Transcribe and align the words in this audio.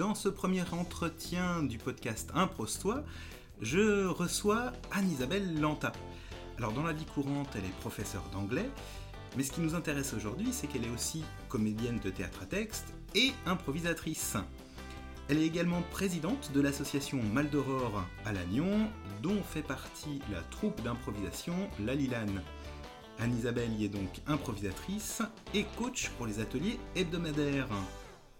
Dans 0.00 0.14
ce 0.14 0.30
premier 0.30 0.62
entretien 0.72 1.62
du 1.62 1.76
podcast 1.76 2.30
Improstois, 2.32 3.04
je 3.60 4.06
reçois 4.06 4.72
Anne-Isabelle 4.92 5.60
Lanta. 5.60 5.92
Alors 6.56 6.72
dans 6.72 6.84
la 6.84 6.94
vie 6.94 7.04
courante, 7.04 7.50
elle 7.54 7.66
est 7.66 7.80
professeure 7.80 8.24
d'anglais, 8.32 8.70
mais 9.36 9.42
ce 9.42 9.52
qui 9.52 9.60
nous 9.60 9.74
intéresse 9.74 10.14
aujourd'hui, 10.14 10.54
c'est 10.54 10.68
qu'elle 10.68 10.86
est 10.86 10.94
aussi 10.94 11.22
comédienne 11.50 12.00
de 12.02 12.08
théâtre 12.08 12.38
à 12.40 12.46
texte 12.46 12.94
et 13.14 13.32
improvisatrice. 13.44 14.38
Elle 15.28 15.36
est 15.36 15.46
également 15.46 15.82
présidente 15.90 16.50
de 16.54 16.62
l'association 16.62 17.22
Mal 17.34 17.50
d'Aurore 17.50 18.02
à 18.24 18.32
Lannion, 18.32 18.88
dont 19.22 19.42
fait 19.42 19.60
partie 19.60 20.22
la 20.32 20.40
troupe 20.44 20.80
d'improvisation 20.80 21.68
La 21.78 21.94
Lilane. 21.94 22.40
Anne-Isabelle 23.18 23.78
y 23.78 23.84
est 23.84 23.90
donc 23.90 24.22
improvisatrice 24.26 25.20
et 25.52 25.66
coach 25.76 26.08
pour 26.16 26.26
les 26.26 26.40
ateliers 26.40 26.80
hebdomadaires. 26.96 27.68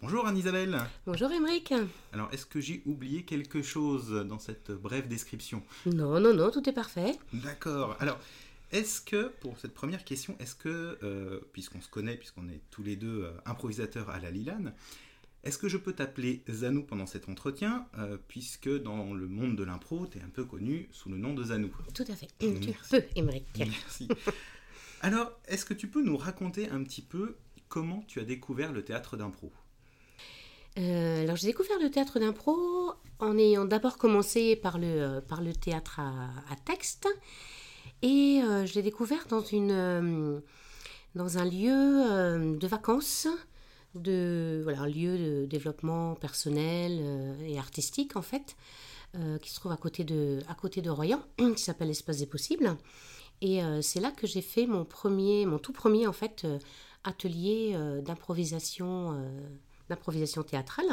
Bonjour 0.02 0.26
Anne-Isabelle. 0.26 0.78
Bonjour 1.04 1.30
Émeric. 1.30 1.74
Alors, 2.14 2.32
est-ce 2.32 2.46
que 2.46 2.58
j'ai 2.58 2.82
oublié 2.86 3.24
quelque 3.26 3.60
chose 3.60 4.10
dans 4.26 4.38
cette 4.38 4.70
brève 4.70 5.08
description? 5.08 5.62
Non, 5.84 6.18
non, 6.18 6.32
non, 6.32 6.50
tout 6.50 6.66
est 6.66 6.72
parfait. 6.72 7.18
D'accord. 7.34 7.96
Alors, 8.00 8.18
est-ce 8.72 9.02
que, 9.02 9.28
pour 9.40 9.58
cette 9.58 9.74
première 9.74 10.06
question, 10.06 10.36
est-ce 10.40 10.54
que, 10.54 10.96
euh, 11.02 11.40
puisqu'on 11.52 11.82
se 11.82 11.90
connaît, 11.90 12.16
puisqu'on 12.16 12.48
est 12.48 12.62
tous 12.70 12.82
les 12.82 12.96
deux 12.96 13.24
euh, 13.24 13.32
improvisateurs 13.44 14.08
à 14.08 14.18
la 14.20 14.30
Lilane, 14.30 14.72
est-ce 15.44 15.58
que 15.58 15.68
je 15.68 15.76
peux 15.76 15.92
t'appeler 15.92 16.42
Zanou 16.50 16.82
pendant 16.82 17.06
cet 17.06 17.28
entretien, 17.28 17.86
euh, 17.98 18.16
puisque 18.26 18.70
dans 18.70 19.12
le 19.12 19.28
monde 19.28 19.54
de 19.54 19.64
l'impro, 19.64 20.06
tu 20.06 20.16
es 20.16 20.22
un 20.22 20.30
peu 20.30 20.46
connu 20.46 20.88
sous 20.92 21.10
le 21.10 21.18
nom 21.18 21.34
de 21.34 21.44
Zanou? 21.44 21.70
Tout 21.92 22.04
à 22.08 22.16
fait. 22.16 22.28
Tu 22.38 22.72
peux, 22.90 23.02
Émeric. 23.16 23.44
Merci. 23.58 24.08
Alors, 25.02 25.30
est-ce 25.46 25.66
que 25.66 25.74
tu 25.74 25.88
peux 25.88 26.02
nous 26.02 26.16
raconter 26.16 26.70
un 26.70 26.82
petit 26.84 27.02
peu 27.02 27.36
comment 27.68 28.02
tu 28.08 28.18
as 28.18 28.24
découvert 28.24 28.72
le 28.72 28.82
théâtre 28.82 29.18
d'impro? 29.18 29.52
Euh, 30.80 31.22
alors 31.22 31.36
j'ai 31.36 31.48
découvert 31.48 31.78
le 31.78 31.90
théâtre 31.90 32.18
d'impro 32.18 32.56
en 33.18 33.36
ayant 33.36 33.66
d'abord 33.66 33.98
commencé 33.98 34.56
par 34.56 34.78
le, 34.78 34.86
euh, 34.86 35.52
théâtre 35.60 36.00
à, 36.00 36.56
texte 36.64 37.06
et 38.00 38.40
euh, 38.42 38.64
je 38.64 38.74
l'ai 38.74 38.82
découvert 38.82 39.26
dans, 39.28 39.42
un 41.38 41.44
lieu 41.44 42.56
de 42.56 42.66
vacances, 42.66 43.28
de, 43.94 44.64
un 44.68 44.86
lieu 44.86 45.18
de 45.18 45.44
développement 45.44 46.14
personnel 46.14 47.36
et 47.44 47.58
artistique 47.58 48.16
en 48.16 48.22
fait, 48.22 48.56
qui 49.42 49.50
se 49.50 49.56
trouve 49.56 49.72
à 49.72 49.76
côté 49.76 50.04
de, 50.04 50.40
Royan, 50.88 51.20
qui 51.56 51.62
s'appelle 51.62 51.90
Espace 51.90 52.18
des 52.18 52.26
possibles. 52.26 52.74
Et 53.42 53.60
c'est 53.82 54.00
là 54.00 54.12
que 54.12 54.26
j'ai 54.26 54.42
fait 54.42 54.66
mon 54.66 54.86
mon 55.46 55.58
tout 55.58 55.72
premier 55.72 56.06
en 56.06 56.14
fait 56.14 56.46
atelier 57.04 57.76
d'improvisation, 58.02 59.14
d'improvisation 59.90 60.42
théâtrale. 60.42 60.86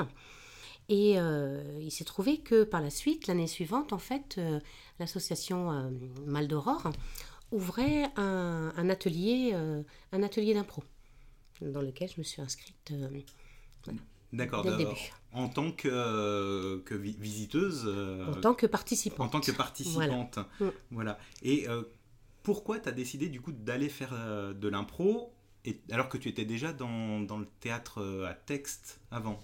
Et 0.90 1.16
euh, 1.20 1.80
il 1.82 1.92
s'est 1.92 2.06
trouvé 2.06 2.38
que 2.40 2.64
par 2.64 2.82
la 2.82 2.90
suite, 2.90 3.28
l'année 3.28 3.48
suivante, 3.48 3.92
en 3.94 3.98
fait, 3.98 4.36
euh, 4.38 4.60
l'association 5.00 5.72
euh, 5.72 5.90
Mal 6.26 6.48
d'Aurore 6.48 6.92
ouvrait 7.52 8.10
un, 8.16 8.72
un 8.76 8.90
atelier, 8.90 9.52
euh, 9.54 9.84
un 10.14 10.24
atelier 10.24 10.54
d'impro, 10.54 10.84
dans 11.62 11.82
lequel 11.82 12.10
je 12.10 12.20
me 12.20 12.24
suis 12.24 12.42
inscrite. 12.42 12.94
D'accord. 14.34 14.66
En 15.34 15.48
tant 15.50 15.72
que, 15.72 16.80
que 16.86 16.96
vi- 16.96 17.16
visiteuse. 17.20 17.86
en 18.28 18.40
tant 18.42 18.54
que 18.54 18.66
participante. 18.66 19.28
en 19.28 19.30
tant 19.30 19.40
que 19.42 19.52
participante. 19.52 20.40
Voilà. 20.60 20.74
Voilà. 20.92 21.20
Et 21.44 21.68
pourquoi 22.44 22.80
tu 22.80 22.88
as 22.90 22.94
décidé 22.94 23.28
du 23.30 23.42
coup 23.42 23.52
d'aller 23.52 23.90
faire 23.90 24.14
de 24.56 24.68
l'impro 24.68 25.34
alors 25.92 26.10
que 26.10 26.18
tu 26.18 26.30
étais 26.30 26.46
déjà 26.46 26.74
dans, 26.74 27.20
dans 27.22 27.38
le 27.38 27.48
théâtre 27.60 28.02
euh, 28.02 28.26
à 28.30 28.34
texte 28.34 29.00
avant 29.12 29.40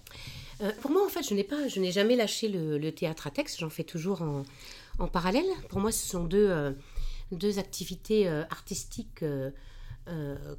Euh, 0.60 0.70
pour 0.80 0.90
moi, 0.90 1.04
en 1.04 1.08
fait, 1.08 1.22
je 1.22 1.34
n'ai 1.34 1.44
pas, 1.44 1.68
je 1.68 1.80
n'ai 1.80 1.92
jamais 1.92 2.16
lâché 2.16 2.48
le, 2.48 2.90
théâtre 2.92 3.26
à 3.26 3.30
texte. 3.30 3.58
J'en 3.60 3.70
fais 3.70 3.84
toujours 3.84 4.22
en, 4.22 4.44
en 4.98 5.08
parallèle. 5.08 5.50
Pour 5.68 5.80
moi, 5.80 5.90
ce 5.92 6.06
sont 6.08 6.24
deux, 6.24 6.48
euh, 6.48 6.72
deux 7.32 7.58
activités 7.58 8.28
artistiques 8.50 9.24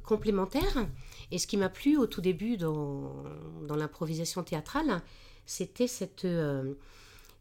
complémentaires. 0.02 0.86
Et 1.30 1.38
ce 1.38 1.46
qui 1.46 1.56
m'a 1.56 1.68
plu 1.68 1.96
au 1.96 2.06
tout 2.06 2.20
début 2.20 2.56
dans, 2.56 3.12
dans 3.66 3.76
l'improvisation 3.76 4.42
théâtrale, 4.42 5.00
c'était 5.46 5.86
cette, 5.86 6.26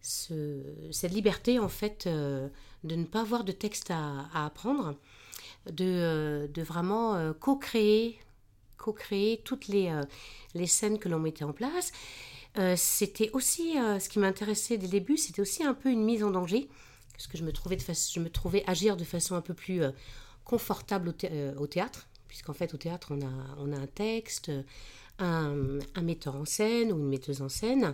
ce- 0.02 0.62
cette 0.91 1.12
liberté, 1.12 1.59
en 1.59 1.68
fait, 1.69 2.08
de 2.08 2.96
ne 2.96 3.06
pas 3.06 3.22
avoir 3.22 3.44
de 3.44 3.52
texte 3.52 3.91
à 3.91 4.28
apprendre, 4.46 4.96
de, 5.72 5.86
euh, 5.86 6.48
de 6.48 6.62
vraiment 6.62 7.16
euh, 7.16 7.34
co-créer 7.34 8.20
co-créer 8.78 9.42
toutes 9.44 9.68
les, 9.68 9.88
euh, 9.90 10.03
les 10.53 10.68
scènes 10.68 11.00
que 11.00 11.09
l'on 11.09 11.20
mettait 11.20 11.44
en 11.44 11.53
place. 11.53 11.92
C'était 12.78 13.31
aussi, 13.31 13.74
ce 13.74 14.08
qui 14.08 14.18
m'intéressait 14.18 14.78
dès 14.78 14.86
le 14.86 14.92
début, 14.92 15.18
c'était 15.18 15.42
aussi 15.42 15.62
un 15.64 15.74
peu 15.74 15.90
une 15.90 16.06
mise 16.06 16.24
en 16.24 16.31
danger, 16.31 16.70
parce 17.12 17.28
que 17.28 17.38
je 17.38 17.44
me 17.44 17.52
trouvais, 17.52 17.76
de 17.76 17.81
je 17.81 18.20
me 18.22 18.30
trouvais 18.30 18.64
agir 18.66 18.96
de 18.96 19.03
façon 19.03 19.36
un 19.36 19.42
peu 19.42 19.53
plus 19.53 19.81
confortable 20.46 21.09
au, 21.09 21.12
thé- 21.12 21.52
au 21.58 21.68
théâtre, 21.68 22.08
puisqu'en 22.30 22.53
fait 22.53 22.74
au 22.74 22.78
théâtre 22.78 23.08
on 23.12 23.22
a, 23.22 23.32
on 23.58 23.74
a 23.74 23.78
un 23.78 23.88
texte, 23.88 24.52
un, 25.20 25.53
metteur 26.02 26.38
en 26.38 26.46
scène 26.46 26.94
ou 26.94 26.97
une 26.97 27.09
metteuse 27.09 27.42
en 27.42 27.50
scène, 27.50 27.94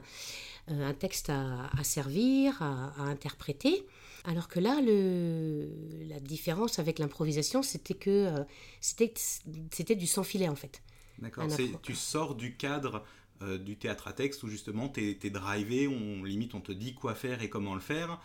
un 0.68 0.94
texte 0.94 1.32
à, 1.32 1.84
servir, 1.84 2.62
à 2.62 3.02
interpréter. 3.02 3.88
Alors 4.26 4.48
que 4.48 4.59
là, 4.59 4.80
le, 4.82 5.70
la 6.08 6.20
différence 6.20 6.80
avec 6.80 7.00
l'improvisation, 7.00 7.64
c'était 7.64 7.94
que 7.94 8.09
euh, 8.09 8.44
c'était 8.80 9.14
c'était 9.16 9.96
du 9.96 10.08
sans 10.08 10.24
filet 10.24 10.48
en 10.48 10.56
fait. 10.56 10.82
D'accord. 11.20 11.48
Tu 11.82 11.96
sors 11.96 12.36
du 12.36 12.56
cadre 12.56 13.04
euh, 13.42 13.58
du 13.58 13.78
théâtre 13.78 14.08
à 14.08 14.14
texte 14.14 14.44
où 14.44 14.48
justement 14.48 14.90
tu 14.90 15.18
es, 15.22 15.30
drivé, 15.30 15.88
on, 15.88 16.24
limite 16.24 16.54
on 16.54 16.62
te 16.62 16.72
dit 16.72 16.94
quoi 16.94 17.16
faire 17.16 17.42
et 17.42 17.50
comment 17.50 17.74
le 17.74 17.82
faire. 17.82 18.20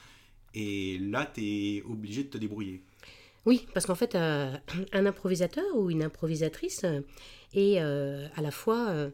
Et 0.55 0.99
là, 0.99 1.31
tu 1.33 1.43
es 1.43 1.83
obligé 1.83 2.25
de 2.25 2.28
te 2.28 2.39
débrouiller. 2.39 2.83
Oui, 3.45 3.67
parce 3.75 3.87
qu'en 3.87 3.95
fait, 3.95 4.15
euh, 4.15 4.57
un 4.93 5.07
improvisateur 5.07 5.65
ou 5.75 5.91
une 5.91 6.03
improvisatrice 6.03 6.84
est 7.55 7.78
à 7.78 8.43
la 8.43 8.51
fois 8.51 9.11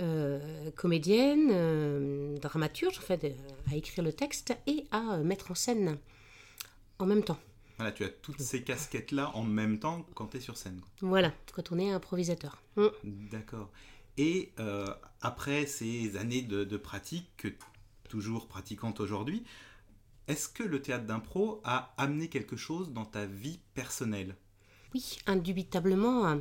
euh, 0.00 0.70
comédienne, 0.76 1.50
euh, 1.50 2.38
dramaturge, 2.38 2.98
en 2.98 3.02
fait, 3.02 3.24
euh, 3.24 3.30
à 3.72 3.74
écrire 3.74 4.04
le 4.04 4.12
texte 4.12 4.56
et 4.68 4.84
à 4.92 5.16
mettre 5.18 5.50
en 5.50 5.56
scène 5.56 5.98
en 6.98 7.06
même 7.06 7.24
temps. 7.24 7.38
Voilà, 7.76 7.92
tu 7.92 8.04
as 8.04 8.08
toutes 8.08 8.40
ces 8.40 8.62
casquettes-là 8.64 9.30
en 9.36 9.44
même 9.44 9.78
temps 9.78 10.04
quand 10.14 10.28
tu 10.28 10.38
es 10.38 10.40
sur 10.40 10.56
scène. 10.56 10.80
Voilà, 11.00 11.32
quand 11.52 11.70
on 11.72 11.78
est 11.78 11.90
improvisateur. 11.92 12.60
Mm. 12.76 12.86
D'accord. 13.30 13.70
Et 14.16 14.52
euh, 14.58 14.86
après 15.20 15.66
ces 15.66 16.16
années 16.16 16.42
de, 16.42 16.64
de 16.64 16.76
pratique, 16.76 17.30
que 17.36 17.48
toujours 18.08 18.48
pratiquante 18.48 18.98
aujourd'hui, 19.00 19.44
est-ce 20.26 20.48
que 20.48 20.62
le 20.64 20.82
théâtre 20.82 21.04
d'impro 21.06 21.60
a 21.64 21.94
amené 21.96 22.28
quelque 22.28 22.56
chose 22.56 22.92
dans 22.92 23.04
ta 23.04 23.26
vie 23.26 23.60
personnelle? 23.74 24.34
Oui, 24.94 25.18
indubitablement. 25.26 26.26
euh, 26.28 26.36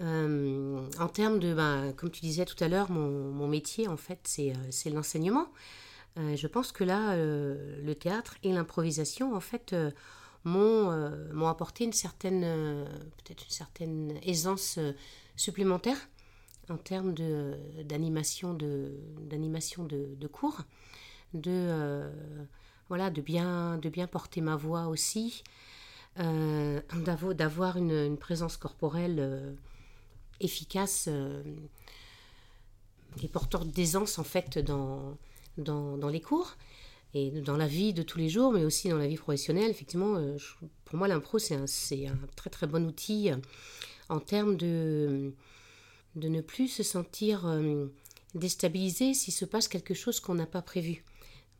euh, 0.00 0.88
en 1.00 1.08
termes 1.08 1.38
de, 1.40 1.54
ben, 1.54 1.92
comme 1.94 2.10
tu 2.10 2.20
disais 2.20 2.44
tout 2.44 2.62
à 2.62 2.68
l'heure, 2.68 2.90
mon, 2.90 3.32
mon 3.32 3.48
métier, 3.48 3.88
en 3.88 3.96
fait, 3.96 4.20
c'est 4.24 4.52
euh, 4.52 4.70
c'est 4.70 4.90
l'enseignement. 4.90 5.48
Euh, 6.16 6.36
je 6.36 6.46
pense 6.46 6.72
que 6.72 6.84
là, 6.84 7.12
euh, 7.12 7.80
le 7.82 7.94
théâtre 7.94 8.36
et 8.42 8.52
l'improvisation, 8.52 9.34
en 9.34 9.40
fait, 9.40 9.72
euh, 9.72 9.90
m'ont 10.44 11.46
apporté 11.46 11.84
une 11.84 11.92
certaine, 11.92 12.40
peut-être 13.18 13.44
une 13.44 13.50
certaine 13.50 14.18
aisance 14.22 14.78
supplémentaire 15.36 15.98
en 16.70 16.78
termes 16.78 17.12
de- 17.12 17.56
d'animation 17.84 18.54
de, 18.54 18.92
d'animation 19.20 19.84
de, 19.84 20.14
de 20.18 20.26
cours, 20.26 20.62
de, 21.34 22.08
voilà, 22.88 23.10
de, 23.10 23.20
bien, 23.20 23.76
de 23.78 23.88
bien 23.90 24.06
porter 24.06 24.40
ma 24.40 24.56
voix 24.56 24.86
aussi, 24.86 25.42
d'avo- 26.16 27.34
d'avoir 27.34 27.76
une, 27.76 28.16
présence 28.16 28.56
corporelle 28.56 29.54
efficace 30.40 31.06
euh, 31.08 31.42
et 33.22 33.28
porteur 33.28 33.64
d'aisance 33.64 34.18
en 34.18 34.24
fait 34.24 34.58
dans, 34.58 35.16
dans, 35.58 36.08
les 36.08 36.20
cours 36.20 36.56
et 37.14 37.30
dans 37.30 37.56
la 37.56 37.66
vie 37.66 37.92
de 37.92 38.02
tous 38.02 38.18
les 38.18 38.28
jours, 38.28 38.52
mais 38.52 38.64
aussi 38.64 38.88
dans 38.88 38.98
la 38.98 39.08
vie 39.08 39.16
professionnelle. 39.16 39.70
Effectivement, 39.70 40.16
euh, 40.16 40.36
pour 40.84 40.96
moi, 40.96 41.08
l'impro, 41.08 41.38
c'est 41.38 41.54
un, 41.54 41.64
un 41.64 42.26
très 42.36 42.50
très 42.50 42.66
bon 42.66 42.86
outil 42.86 43.30
euh, 43.30 43.36
en 44.08 44.20
termes 44.20 44.56
de, 44.56 45.32
de 46.16 46.28
ne 46.28 46.40
plus 46.40 46.68
se 46.68 46.82
sentir 46.82 47.46
euh, 47.46 47.86
déstabilisé 48.34 49.14
s'il 49.14 49.34
se 49.34 49.44
passe 49.44 49.68
quelque 49.68 49.94
chose 49.94 50.20
qu'on 50.20 50.34
n'a 50.34 50.46
pas 50.46 50.62
prévu. 50.62 51.04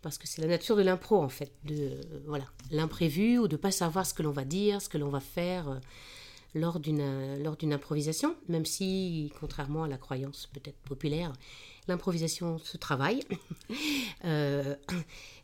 Parce 0.01 0.17
que 0.17 0.29
c'est 0.29 0.41
la 0.41 0.49
nature 0.49 0.77
de 0.77 0.83
l'impro, 0.83 1.21
en 1.21 1.29
fait, 1.29 1.53
de 1.65 2.01
voilà, 2.27 2.45
l'imprévu 2.71 3.39
ou 3.39 3.49
de 3.49 3.57
pas 3.57 3.73
savoir 3.73 4.07
ce 4.07 4.15
que 4.15 4.23
l'on 4.23 4.31
va 4.31 4.45
dire, 4.45 4.81
ce 4.81 4.89
que 4.89 4.97
l'on 4.97 5.09
va 5.09 5.21
faire 5.21 5.81
lors 6.55 6.81
d'une 6.81 7.01
euh, 7.01 7.43
lors 7.43 7.57
d'une 7.57 7.73
improvisation, 7.73 8.35
même 8.49 8.65
si, 8.65 9.33
contrairement 9.41 9.85
à 9.85 9.89
la 9.89 9.99
croyance 9.99 10.49
peut-être 10.53 10.79
populaire, 10.81 11.33
l'improvisation 11.89 12.59
se 12.59 12.77
travaille. 12.77 13.23
Euh, 14.25 14.75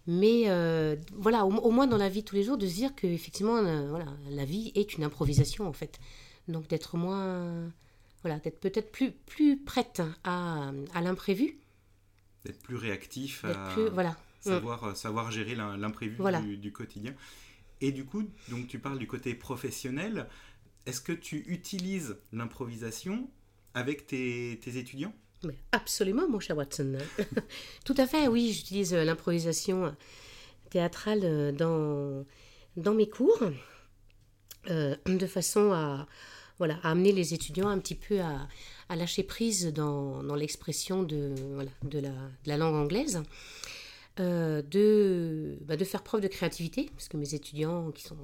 mais 0.07 0.45
euh, 0.49 0.97
voilà, 1.13 1.47
au, 1.47 1.53
au 1.53 1.71
moins 1.71 1.87
dans 1.87 1.97
la 1.97 2.09
vie 2.09 2.23
de 2.23 2.27
tous 2.27 2.35
les 2.35 2.43
jours, 2.43 2.59
de 2.59 2.67
se 2.67 2.75
dire 2.75 2.95
que 2.95 3.07
effectivement, 3.07 3.57
euh, 3.57 3.89
voilà, 3.89 4.07
la 4.31 4.45
vie 4.45 4.73
est 4.75 4.95
une 4.95 5.05
improvisation 5.05 5.67
en 5.69 5.73
fait. 5.73 6.01
Donc 6.49 6.67
d'être 6.69 6.97
moins, 6.97 7.71
voilà, 8.23 8.39
d'être 8.41 8.59
peut-être 8.61 8.91
plus 8.91 9.13
plus 9.13 9.57
prête 9.59 10.03
à, 10.25 10.73
à 10.93 11.01
l'imprévu 11.01 11.59
D'être 12.45 12.61
plus 12.63 12.77
réactif, 12.77 13.45
D'être 13.45 13.59
à 13.59 13.73
plus- 13.75 13.89
voilà. 13.91 14.17
Savoir, 14.41 14.97
savoir 14.97 15.31
gérer 15.31 15.55
l'im- 15.55 15.77
l'imprévu 15.77 16.17
Voilà. 16.19 16.41
du, 16.41 16.57
du 16.59 16.73
quotidien. 16.73 17.15
Et 17.81 17.93
du 17.93 18.05
coup, 18.05 18.25
donc 18.51 18.67
tu 18.67 18.79
parles 18.79 18.99
du 18.99 19.07
côté 19.07 19.35
professionnel. 19.35 20.27
Est-ce 20.87 21.01
que 21.01 21.13
tu 21.13 21.39
utilises 21.47 22.17
l'improvisation 22.33 23.29
avec 23.75 24.07
tes, 24.07 24.61
tes 24.63 24.77
étudiants? 24.79 25.13
Absolument, 25.73 26.29
mon 26.29 26.41
cher 26.41 26.57
Watson. 26.57 26.97
Tout 27.85 27.95
à 27.99 28.07
fait, 28.07 28.29
oui, 28.29 28.53
j'utilise 28.53 28.95
euh, 28.95 29.05
l'improvisation 29.05 29.87
euh, 29.87 29.91
théâtrale 30.71 31.21
euh, 31.23 31.53
dans, 31.53 32.25
dans 32.77 32.95
mes 32.95 33.09
cours, 33.09 33.39
de 34.67 35.27
façon 35.27 35.73
à, 35.73 36.09
voilà, 36.59 36.79
amener 36.83 37.13
les 37.13 37.35
étudiants 37.35 37.69
un 37.69 37.79
petit 37.79 37.95
peu 37.95 38.21
à, 38.21 38.49
à 38.89 38.97
lâcher 38.97 39.23
prise 39.23 39.73
dans, 39.75 40.23
dans 40.23 40.35
l'expression 40.35 41.03
de, 41.03 41.35
de, 41.83 41.99
la, 41.99 42.09
de 42.09 42.47
la 42.47 42.57
langue 42.57 42.75
anglaise. 42.75 43.23
Euh, 44.21 44.63
de, 44.63 45.59
bah, 45.63 45.77
de 45.77 45.85
faire 45.85 46.03
preuve 46.03 46.21
de 46.21 46.29
créativité, 46.29 46.91
parce 46.93 47.09
que 47.09 47.17
mes 47.17 47.35
étudiants, 47.35 47.91
qui 47.93 48.03
sont 48.03 48.17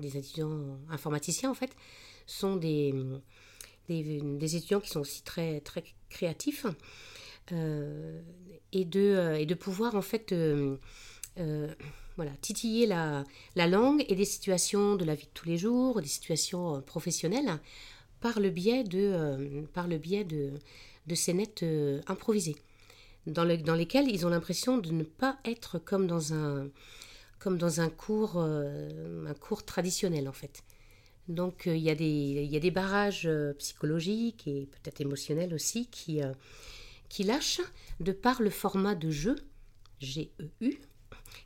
des 0.00 0.16
étudiants 0.16 0.78
informaticiens 0.90 1.50
en 1.50 1.54
fait, 1.54 1.74
sont 2.26 2.56
des, 2.56 2.94
des, 3.88 4.56
étudiants 4.56 4.80
qui 4.80 4.90
sont 4.90 5.00
aussi 5.00 5.22
très, 5.22 5.60
très 5.60 5.84
créatifs, 6.08 6.66
euh, 7.52 8.22
et, 8.72 8.84
de, 8.84 9.00
euh, 9.00 9.38
et 9.38 9.46
de 9.46 9.54
pouvoir 9.54 9.94
en 9.94 10.02
fait 10.02 10.34
voilà, 12.16 12.30
titiller 12.40 12.86
la, 12.86 13.24
la 13.56 13.66
langue 13.66 14.04
et 14.08 14.14
des 14.14 14.24
situations 14.24 14.94
de 14.94 15.04
la 15.04 15.16
vie 15.16 15.26
de 15.26 15.32
tous 15.34 15.48
les 15.48 15.58
jours, 15.58 16.00
des 16.00 16.08
situations 16.08 16.80
professionnelles, 16.82 17.58
par 18.24 18.40
le 18.40 18.48
biais 18.48 18.84
de, 18.84 19.00
euh, 19.00 19.62
par 19.74 19.86
le 19.86 19.98
biais 19.98 20.24
de, 20.24 20.54
de 21.06 21.14
dans, 23.26 23.44
le- 23.44 23.56
dans 23.58 23.74
lesquelles 23.74 24.08
ils 24.10 24.26
ont 24.26 24.30
l'impression 24.30 24.78
de 24.78 24.90
ne 24.92 25.04
pas 25.04 25.38
être 25.44 25.78
comme 25.78 26.06
dans 26.06 26.32
un, 26.34 26.68
comme 27.38 27.58
dans 27.58 27.80
un 27.80 27.88
cours, 27.90 28.34
euh, 28.38 29.26
un 29.26 29.34
cours 29.34 29.64
traditionnel 29.64 30.28
en 30.28 30.32
fait. 30.32 30.64
Donc 31.28 31.66
euh, 31.66 31.76
il 31.76 31.82
y, 31.82 31.90
a 31.90 31.94
des- 31.94 32.04
il 32.44 32.50
y 32.52 32.56
a 32.56 32.60
des 32.60 32.70
barrages 32.70 33.26
euh, 33.26 33.54
psychologiques 33.54 34.46
et 34.46 34.68
peut-être 34.72 35.00
émotionnels 35.00 35.54
aussi 35.54 35.86
qui, 35.88 36.22
euh, 36.22 36.32
qui 37.08 37.24
lâchent 37.24 37.60
de 38.00 38.12
par 38.12 38.42
le 38.42 38.50
format 38.50 38.94
de 38.94 39.10
jeu, 39.10 39.36
G-E-U, 40.00 40.78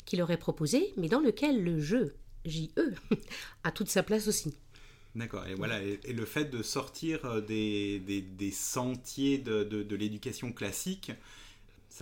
qui 0.05 0.17
leur 0.17 0.31
est 0.31 0.39
proposé, 0.39 0.93
mais 0.97 1.09
dans 1.09 1.21
lequel 1.21 1.63
le 1.63 1.81
jeu, 1.81 2.15
J-E, 2.45 2.95
a 3.65 3.73
toute 3.73 3.89
sa 3.91 4.03
place 4.03 4.29
aussi. 4.29 4.55
D'accord, 5.15 5.47
et 5.47 5.55
voilà, 5.55 5.83
et, 5.83 5.99
le 6.13 6.25
fait 6.25 6.45
de 6.47 6.63
sortir 6.63 7.25
euh, 7.25 7.41
des, 7.41 7.99
des, 8.01 8.21
des 8.21 8.51
sentiers 8.51 9.39
de, 9.39 9.65
de 9.65 9.97
l'éducation 9.97 10.53
classique, 10.53 11.13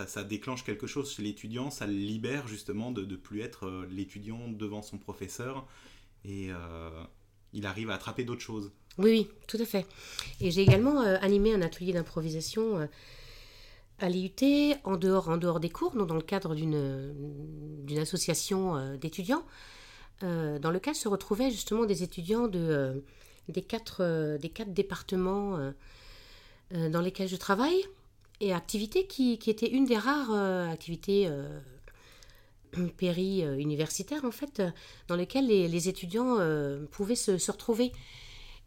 ça, 0.05 0.25
déclenche 0.25 0.65
quelque 0.65 0.87
chose 0.87 1.11
chez 1.11 1.23
l'étudiant, 1.23 1.71
ça 1.71 1.87
le 1.87 1.93
libère 1.93 2.47
justement 2.47 2.91
de 2.91 3.05
ne 3.05 3.17
plus 3.17 3.41
être 3.41 3.67
euh, 3.67 3.87
l'étudiant 3.91 4.49
devant 4.49 4.83
son 4.83 4.99
professeur, 4.99 5.67
et 6.25 6.51
euh, 6.51 6.91
il 7.53 7.67
arrive 7.67 7.91
à 7.91 7.95
attraper 7.95 8.25
d'autres 8.25 8.43
choses. 8.43 8.73
Oui, 8.99 9.11
oui, 9.11 9.29
tout 9.47 9.59
à 9.61 9.65
fait. 9.65 9.87
Et 10.41 10.51
j'ai 10.51 10.63
également 10.63 11.01
euh, 11.01 11.17
animé 11.21 11.55
un 11.55 11.63
atelier 11.63 11.93
d'improvisation 11.93 12.89
à 13.99 14.09
l'IUT, 14.09 14.75
en 14.85 14.97
dehors, 14.97 15.29
en 15.29 15.39
dehors 15.39 15.61
des 15.61 15.71
cours, 15.71 15.95
donc 15.97 16.09
dans 16.09 16.15
le 16.15 16.21
cadre 16.21 16.55
d'une 16.55 17.99
association 17.99 18.97
d'étudiants, 18.97 19.45
dans 20.21 20.71
lequel 20.71 20.95
se 20.95 21.09
retrouvaient 21.09 21.51
justement 21.51 21.87
des 21.87 22.03
étudiants 22.03 22.47
de, 22.47 23.03
des, 23.49 23.63
quatre, 23.63 24.37
des 24.39 24.51
quatre 24.51 24.75
départements 24.75 25.73
dans 26.73 27.01
lesquels 27.01 27.29
je 27.29 27.37
travaille, 27.37 27.87
et 28.41 28.53
activités 28.53 29.07
qui, 29.07 29.39
qui 29.39 29.51
étaient 29.51 29.71
une 29.71 29.85
des 29.85 29.97
rares 29.97 30.33
euh, 30.33 30.71
activités 30.71 31.27
euh, 31.27 31.61
péri-universitaires, 32.97 34.25
en 34.25 34.31
fait, 34.31 34.63
dans 35.09 35.17
lesquelles 35.17 35.47
les, 35.47 35.89
étudiants 35.89 36.37
euh, 36.39 36.85
pouvaient 36.91 37.15
se, 37.15 37.51
retrouver. 37.51 37.93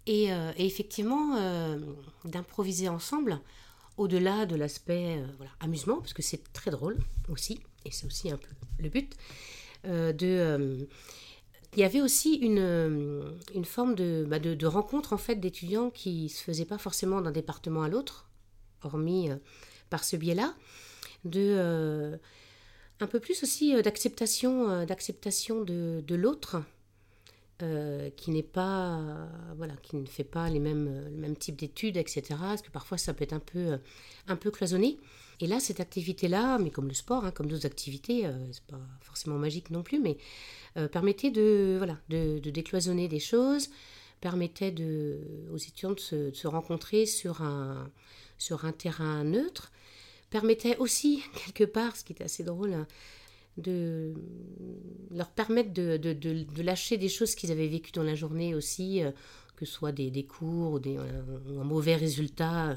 Et, 0.08 0.32
euh, 0.32 0.52
effectivement, 0.58 1.36
d'improviser 2.26 2.90
ensemble, 2.90 3.40
au-delà 3.98 4.46
de 4.46 4.56
l'aspect 4.56 5.22
voilà, 5.38 5.52
amusement, 5.60 5.98
parce 5.98 6.14
que 6.14 6.22
c'est 6.22 6.52
très 6.54 6.72
drôle 6.72 6.98
aussi, 7.28 7.60
et 7.86 7.92
c'est 7.92 8.06
aussi 8.06 8.32
un 8.32 8.38
peu 8.38 8.50
le 8.80 8.90
but, 8.90 9.14
de... 9.84 10.88
il 11.74 11.80
y 11.80 11.84
avait 11.84 12.02
aussi 12.02 12.36
une, 12.36 13.38
une 13.54 13.66
forme 13.66 13.96
de, 13.96 14.26
bah, 14.28 14.40
de, 14.40 14.56
de 14.56 14.68
rencontre 14.68 15.12
en 15.12 15.18
fait 15.18 15.36
d'étudiants 15.36 15.90
qui 15.90 16.30
se 16.30 16.44
faisaient 16.44 16.66
pas 16.66 16.78
forcément 16.78 17.22
d'un 17.22 17.32
département 17.32 17.84
à 17.84 17.90
l'autre, 17.90 18.29
hormis 18.84 19.30
euh, 19.30 19.36
par 19.90 20.04
ce 20.04 20.16
biais-là, 20.16 20.54
de 21.26 21.56
euh, 21.58 22.18
un 23.00 23.08
peu 23.08 23.20
plus 23.20 23.44
aussi 23.44 23.76
euh, 23.76 23.82
d'acceptation, 23.82 24.86
d'acceptation 24.86 25.62
de, 25.64 26.04
de 26.06 26.16
l'autre, 26.16 26.62
qui 28.16 28.32
n'est 28.32 28.42
pas, 28.42 29.02
voilà, 29.58 29.74
qui 29.84 29.98
ne 29.98 30.06
fait 30.06 30.24
pas 30.24 30.50
les 30.50 30.60
mêmes, 30.60 30.88
euh, 30.88 31.10
le 31.10 31.18
même 31.18 31.36
type 31.36 31.58
d'études, 31.58 31.98
etc. 31.98 32.24
Parce 32.40 32.62
que 32.62 32.72
parfois 32.72 32.98
ça 32.98 33.14
peut 33.14 33.26
être 33.26 33.34
un 33.34 33.42
peu, 33.42 33.78
un 34.28 34.36
peu 34.38 34.50
cloisonné. 34.50 34.98
Et 35.42 35.48
là, 35.48 35.60
cette 35.60 35.82
activité-là, 35.82 36.58
mais 36.58 36.70
comme 36.70 36.88
le 36.88 36.94
sport, 36.94 37.26
hein, 37.26 37.32
comme 37.32 37.48
d'autres 37.48 37.66
activités, 37.66 38.26
c'est 38.54 38.64
pas 38.64 38.80
forcément 39.02 39.38
magique 39.38 39.72
non 39.72 39.84
plus, 39.84 40.00
mais 40.00 40.18
permettait 40.90 41.32
de, 41.32 41.76
voilà, 41.78 41.98
de, 42.08 42.40
décloisonner 42.40 43.10
des 43.10 43.20
choses, 43.20 43.70
permettait 44.22 44.74
aux 45.52 45.58
étudiants 45.58 45.92
de 45.92 46.32
se 46.34 46.48
rencontrer 46.48 47.06
sur 47.06 47.42
un, 47.42 47.90
sur 48.40 48.66
un 48.66 48.72
terrain 48.72 49.24
neutre, 49.24 49.72
permettait 50.32 50.78
aussi, 50.78 51.22
quelque 51.46 51.66
part, 51.66 51.96
ce 51.96 52.04
qui 52.04 52.14
était 52.14 52.24
assez 52.24 52.44
drôle, 52.44 52.74
hein, 52.74 52.88
de 53.58 54.14
leur 55.12 55.30
permettre 55.30 55.74
de, 55.74 56.62
lâcher 56.62 56.98
des 56.98 57.10
choses 57.10 57.36
qu'ils 57.36 57.52
avaient 57.52 57.68
vécues 57.68 57.92
dans 57.92 58.04
la 58.04 58.16
journée 58.16 58.56
aussi, 58.56 59.04
euh, 59.04 59.12
que 59.58 59.66
ce 59.66 59.74
soit 59.74 59.92
des, 59.92 60.24
cours 60.24 60.74
ou, 60.74 60.82
euh, 60.88 61.60
un 61.60 61.64
mauvais 61.64 61.96
résultat, 61.96 62.70
euh, 62.70 62.76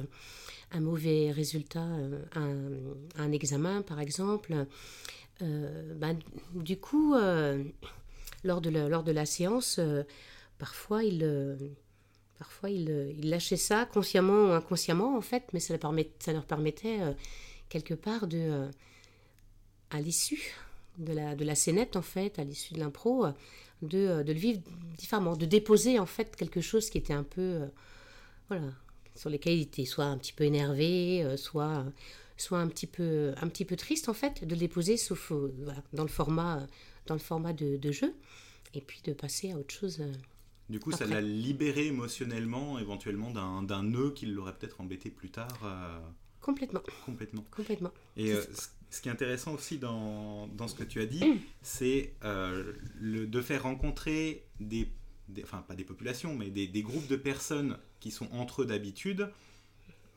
un 0.73 0.81
mauvais 0.81 1.31
résultat, 1.31 1.87
un, 2.35 3.33
examen 3.33 3.83
par 3.83 4.01
exemple. 4.01 4.67
Ben, 5.41 6.19
du 6.55 6.77
coup, 6.79 7.15
lors, 8.45 8.61
de 8.61 8.71
la, 8.71 8.89
lors 8.89 9.03
de 9.03 9.13
la 9.13 9.27
séance, 9.27 9.81
parfois 10.59 11.03
ils, 11.03 11.59
parfois 12.43 12.71
ils, 12.71 12.91
euh, 12.91 13.13
ils 13.17 13.31
lâchaient 13.31 13.57
ça 13.57 13.87
consciemment 13.87 14.47
ou 14.47 14.51
inconsciemment 14.51 15.17
en 15.17 15.21
fait, 15.21 15.45
mais 15.53 15.61
ça 15.61 15.75
leur, 15.75 16.45
permettait 16.45 17.01
euh, 17.01 17.13
quelque 17.69 17.95
part 17.95 18.27
euh, 18.33 18.69
à 19.91 20.01
l'issue 20.01 20.43
de 20.99 21.13
la, 21.13 21.37
de 21.37 21.55
scénette 21.55 21.95
en 21.95 22.03
fait, 22.03 22.41
à 22.41 22.45
l'issue 22.45 22.75
de 22.75 22.81
l'impro, 22.81 23.27
de, 23.83 24.25
le 24.27 24.33
vivre 24.33 24.61
différemment, 24.99 25.37
de 25.37 25.47
déposer 25.47 26.01
en 26.01 26.07
fait 26.07 26.35
quelque 26.35 26.61
chose 26.61 26.91
qui 26.91 26.99
était 26.99 27.13
un 27.13 27.23
peu, 27.23 27.61
voilà, 28.49 28.73
sur 29.15 29.31
lesquels 29.31 29.59
il 29.59 29.63
était 29.63 29.85
soit 29.85 30.07
un 30.07 30.19
petit 30.19 30.33
peu 30.33 30.43
énervé, 30.43 31.23
euh, 31.23 31.37
soit, 31.37 31.85
soit 32.37 32.59
un 32.59 32.67
petit 32.67 32.89
peu, 32.89 33.35
un 33.41 33.47
petit 33.47 33.65
peu 33.65 33.77
triste 33.77 34.09
en 34.09 34.15
fait, 34.15 34.45
de 34.45 34.51
le 34.51 34.59
déposer 34.59 34.97
sauf, 34.97 35.33
dans 35.93 36.03
le 36.03 36.09
format, 36.09 36.67
dans 37.07 37.15
le 37.15 37.21
format 37.21 37.53
de 37.53 37.93
jeu, 37.93 38.13
et 38.75 38.81
puis 38.81 39.01
de 39.05 39.13
passer 39.13 39.53
à 39.53 39.57
autre 39.59 39.73
chose. 39.73 40.03
Du 40.73 40.81
coup, 40.81 40.91
ça 40.91 41.05
l'a 41.05 41.21
libéré 41.21 41.87
émotionnellement, 41.89 42.79
éventuellement, 42.79 43.31
d'un 43.31 43.83
nœud 43.83 44.11
qui 44.13 44.25
l'aurait 44.27 44.55
peut-être 44.55 44.81
embêté 44.81 45.11
plus 45.11 45.29
tard, 45.31 45.59
euh, 45.65 45.99
Complètement, 46.41 46.83
complètement. 47.07 47.45
complètement. 47.51 47.93
Et 48.17 48.33
euh, 48.33 48.43
ce- 48.91 49.01
qui 49.03 49.09
est 49.09 49.13
intéressant 49.13 49.53
aussi 49.55 49.77
dans, 49.79 50.47
dans 50.49 50.69
ce 50.69 50.75
que 50.75 50.83
tu 50.85 51.01
as 51.01 51.07
dit, 51.07 51.23
c'est 51.61 52.15
euh, 52.25 52.73
le- 52.99 53.27
de 53.27 53.41
faire 53.43 53.63
rencontrer 53.65 54.45
des, 54.61 54.89
des- 55.29 55.45
enfin 55.45 55.63
pas 55.69 55.75
des 55.77 55.85
populations, 55.85 56.35
mais 56.35 56.49
des, 56.51 56.67
des 56.67 56.83
groupes 56.83 57.07
de 57.07 57.17
personnes 57.17 57.77
qui 58.01 58.11
sont 58.11 58.29
entre 58.33 58.63
eux 58.63 58.67
d'habitude 58.67 59.31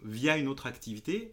via 0.03 0.37
une 0.37 0.47
autre 0.47 0.65
activité, 0.67 1.31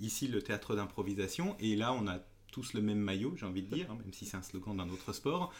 ici 0.00 0.28
le 0.28 0.40
théâtre 0.40 0.74
d'improvisation, 0.76 1.56
et 1.60 1.74
là 1.76 1.92
on 1.92 2.06
a 2.06 2.20
tous 2.52 2.74
le 2.74 2.82
même 2.82 2.98
maillot, 2.98 3.34
j'ai 3.36 3.46
envie 3.46 3.62
de 3.62 3.74
dire, 3.74 3.90
hein, 3.90 3.98
même 3.98 4.12
si 4.12 4.26
c'est 4.26 4.36
un 4.36 4.42
slogan 4.42 4.76
d'un 4.76 4.88
autre 4.90 5.12
sport, 5.12 5.52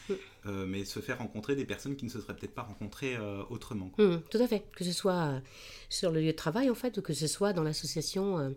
euh, 0.47 0.67
mais 0.67 0.85
se 0.85 1.01
faire 1.01 1.19
rencontrer 1.19 1.57
des 1.57 1.65
personnes 1.65 1.97
qui 1.97 2.05
ne 2.05 2.11
se 2.11 2.21
seraient 2.21 2.37
peut-être 2.37 2.55
pas 2.55 2.63
rencontrées 2.63 3.17
euh, 3.17 3.43
autrement. 3.51 3.89
quoi. 3.89 4.05
Hum, 4.05 4.23
tout 4.31 4.39
à 4.39 4.47
fait. 4.47 4.65
Que 4.77 4.85
ce 4.85 4.93
soit 4.93 5.25
euh, 5.25 5.41
sur 5.89 6.13
le 6.13 6.21
lieu 6.21 6.31
de 6.31 6.37
travail, 6.37 6.71
en 6.71 6.75
fait, 6.77 6.97
ou 6.99 7.03
que 7.03 7.15
ce 7.15 7.27
soit 7.27 7.53
dans 7.53 7.65
l'association 7.65 8.39
euh, 8.39 8.51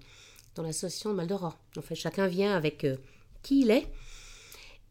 dans 0.54 0.64
l'association 0.64 1.14
Mal 1.14 1.28
d'Aurore. 1.28 1.58
En 1.78 1.82
fait, 1.82 1.96
chacun 1.96 2.28
vient 2.28 2.56
avec 2.56 2.86
qui 3.42 3.62
il 3.62 3.72
est. 3.72 3.92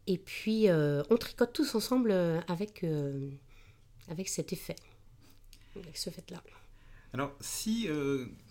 Et 0.05 0.19
puis, 0.19 0.67
on 0.69 1.17
tricote 1.17 1.53
tous 1.53 1.73
ensemble 1.73 2.11
avec, 2.47 2.85
avec 4.07 4.29
cet 4.29 4.53
effet. 4.53 4.75
Avec 5.75 5.97
ce 5.97 6.11
fait-là. 6.11 6.43
Alors, 7.13 7.35
si 7.39 7.87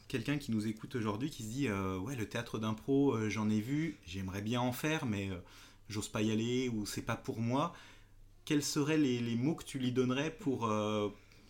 quelqu'un 0.09 0.39
qui 0.39 0.51
nous 0.51 0.67
écoute 0.67 0.95
aujourd'hui, 0.95 1.31
qui 1.31 1.43
se 1.43 1.49
dit 1.49 1.69
euh, 1.69 1.99
Ouais, 1.99 2.17
le 2.17 2.29
théâtre 2.29 2.59
d'impro, 2.59 3.15
euh, 3.15 3.29
j'en 3.29 3.49
ai 3.51 3.61
vu, 3.61 3.99
j'aimerais 4.07 4.43
bien 4.43 4.61
en 4.61 4.73
faire, 4.73 5.07
mais 5.07 5.31
euh, 5.31 5.37
j'ose 5.89 6.09
pas 6.09 6.23
y 6.23 6.33
aller 6.33 6.69
ou 6.69 6.87
c'est 6.87 7.03
pas 7.03 7.17
pour 7.17 7.41
moi, 7.41 7.75
quels 8.45 8.63
seraient 8.63 8.99
les, 8.99 9.37
mots 9.37 9.55
que 9.55 9.65
tu 9.65 9.79
lui 9.79 9.93
donnerais 9.93 10.31
pour, 10.31 10.71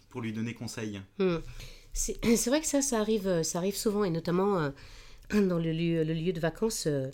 pour 0.08 0.20
lui 0.20 0.32
donner 0.32 0.54
conseil? 0.54 1.00
Hum. 1.18 1.42
C'est 1.92 2.46
vrai 2.46 2.60
que 2.60 2.66
ça, 2.66 2.82
ça 2.82 2.98
arrive, 2.98 3.44
ça 3.44 3.58
arrive 3.58 3.76
souvent, 3.76 4.02
et 4.02 4.10
notamment 4.10 4.72
dans 5.30 5.58
le 5.58 5.72
lieu, 5.72 6.02
le 6.02 6.12
lieu 6.12 6.32
de 6.32 6.40
vacances 6.40 6.88
euh, 6.88 7.08